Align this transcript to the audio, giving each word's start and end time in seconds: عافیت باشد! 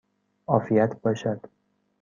عافیت 0.47 1.01
باشد! 1.01 1.39